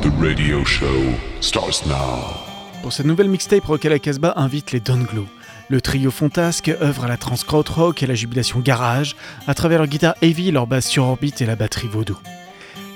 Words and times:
the 0.00 0.10
radio 0.20 0.64
show 0.64 0.86
starts 1.40 1.84
now. 1.84 2.36
Pour 2.82 2.92
cette 2.92 3.06
nouvelle 3.06 3.28
mixtape, 3.28 3.64
Rock 3.64 3.88
Casbah 4.00 4.34
invite 4.36 4.70
les 4.72 4.78
Don 4.80 4.98
Glow. 4.98 5.26
Le 5.68 5.80
trio 5.80 6.12
Fontasque 6.12 6.70
œuvre 6.80 7.04
à 7.04 7.08
la 7.08 7.16
trance 7.16 7.44
rock 7.44 8.02
et 8.02 8.06
la 8.06 8.14
jubilation 8.14 8.60
garage 8.60 9.16
à 9.46 9.54
travers 9.54 9.78
leur 9.78 9.86
guitare 9.88 10.14
heavy, 10.22 10.50
leur 10.52 10.66
basse 10.66 10.86
sur 10.86 11.04
orbite 11.04 11.42
et 11.42 11.46
la 11.46 11.56
batterie 11.56 11.88
vaudou. 11.88 12.16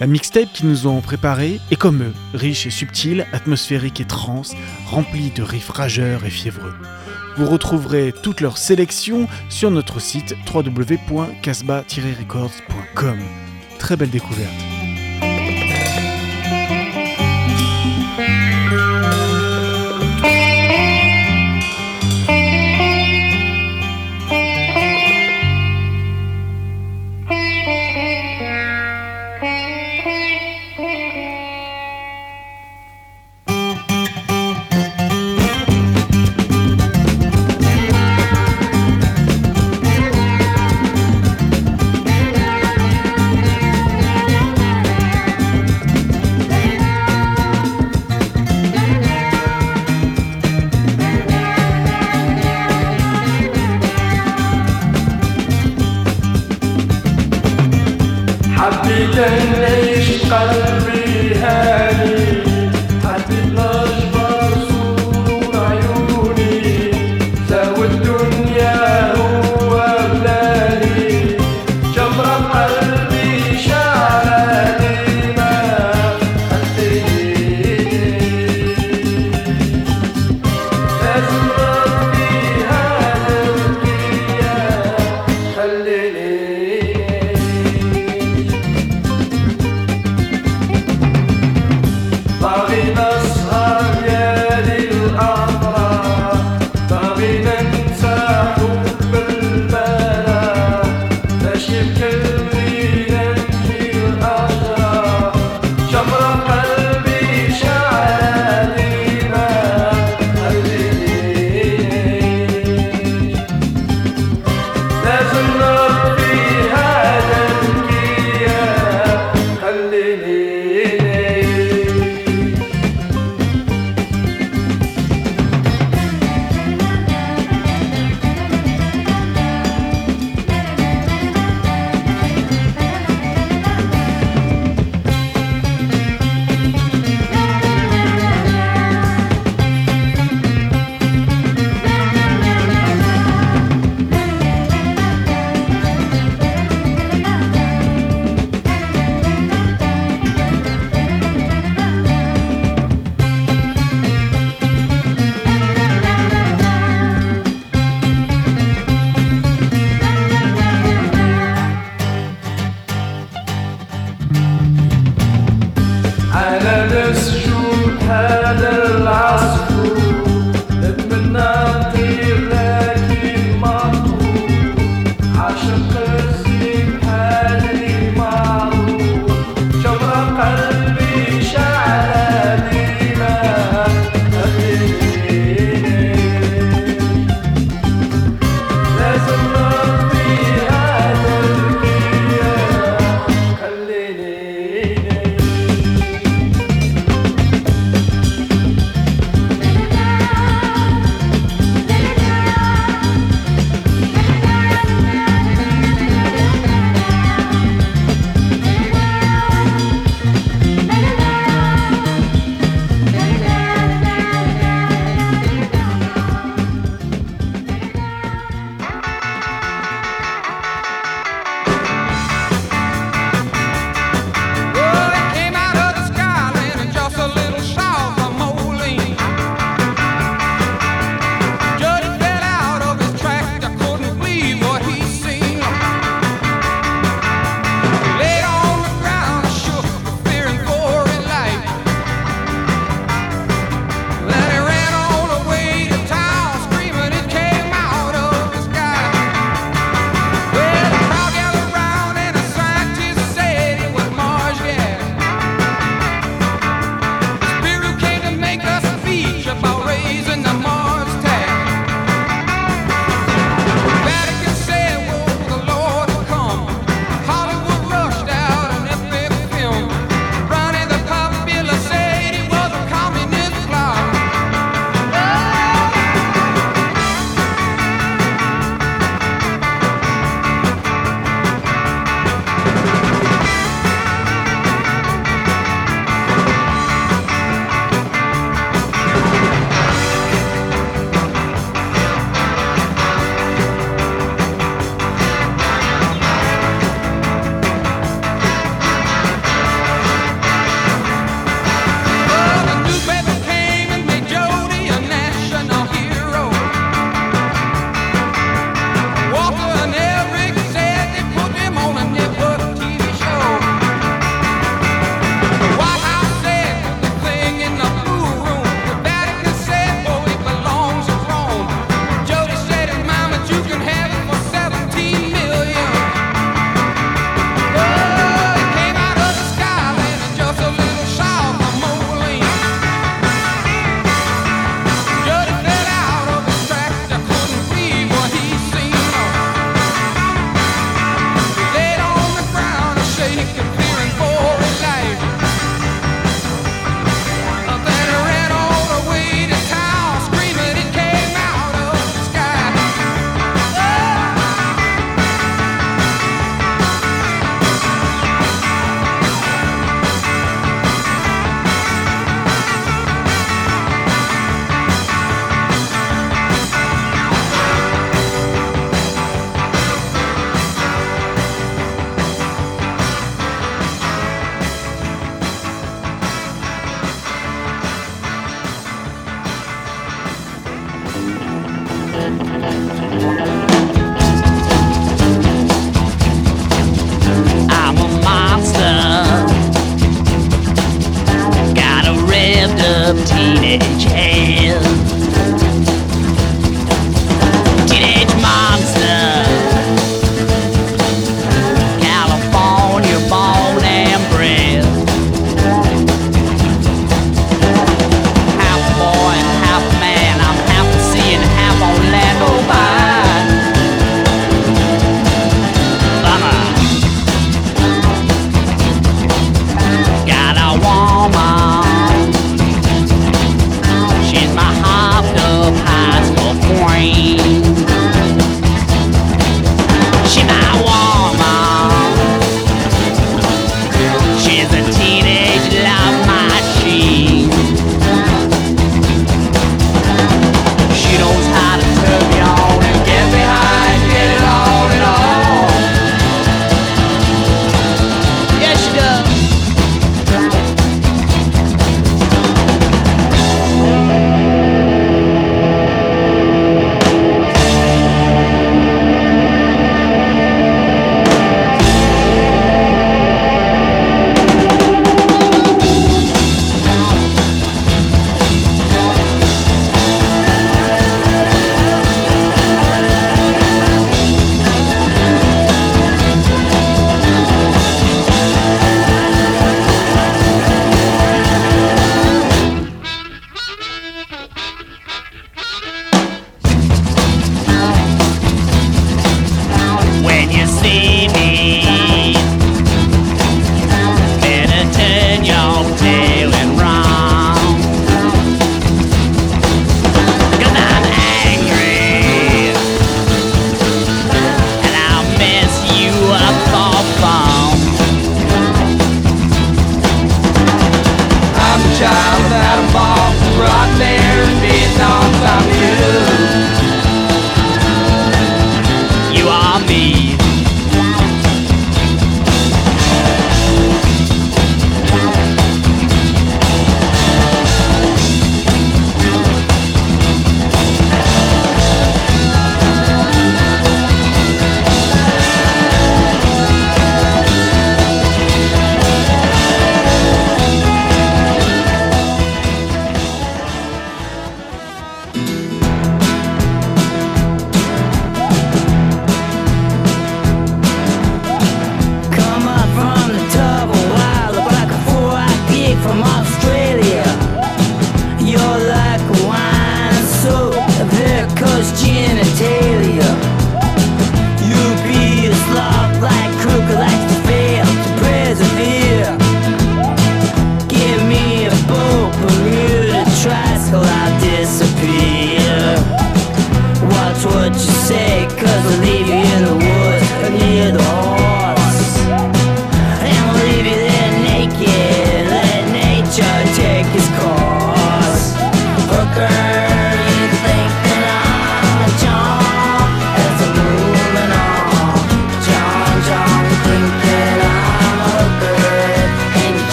La 0.00 0.06
mixtape 0.06 0.52
qu'ils 0.52 0.68
nous 0.68 0.86
ont 0.86 1.00
préparée 1.00 1.58
est 1.70 1.76
comme 1.76 2.02
eux, 2.02 2.12
riche 2.34 2.66
et 2.66 2.70
subtile, 2.70 3.26
atmosphérique 3.32 4.00
et 4.00 4.06
trans, 4.06 4.42
remplie 4.86 5.30
de 5.30 5.42
riffs 5.42 5.70
rageurs 5.70 6.26
et 6.26 6.30
fiévreux. 6.30 6.74
Vous 7.36 7.46
retrouverez 7.46 8.12
toutes 8.22 8.42
leurs 8.42 8.58
sélections 8.58 9.28
sur 9.48 9.70
notre 9.70 9.98
site 9.98 10.36
www.casbah-records.com. 10.52 13.18
Très 13.78 13.96
belle 13.96 14.10
découverte. 14.10 14.71